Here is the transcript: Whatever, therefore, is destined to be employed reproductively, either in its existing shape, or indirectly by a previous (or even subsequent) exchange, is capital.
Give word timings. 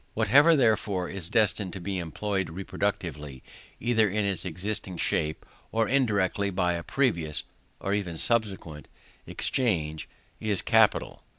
Whatever, 0.15 0.55
therefore, 0.55 1.09
is 1.09 1.29
destined 1.29 1.73
to 1.73 1.79
be 1.79 1.99
employed 1.99 2.47
reproductively, 2.47 3.43
either 3.79 4.09
in 4.09 4.25
its 4.25 4.45
existing 4.45 4.97
shape, 4.97 5.45
or 5.71 5.87
indirectly 5.87 6.49
by 6.49 6.73
a 6.73 6.81
previous 6.81 7.43
(or 7.79 7.93
even 7.93 8.17
subsequent) 8.17 8.87
exchange, 9.27 10.09
is 10.39 10.63
capital. 10.63 11.21